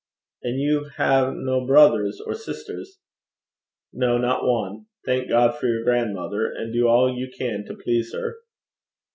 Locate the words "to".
7.65-7.75